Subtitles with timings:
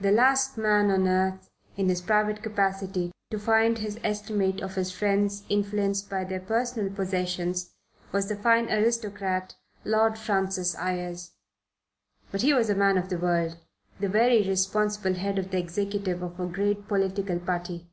[0.00, 4.92] The last man on earth, in his private capacity, to find his estimate of his
[4.92, 7.74] friends influenced by their personal possessions
[8.12, 11.32] was the fine aristocrat Lord Francis Ayres.
[12.30, 13.56] But he was a man of the world,
[13.98, 17.90] the very responsible head of the executive of a great political party.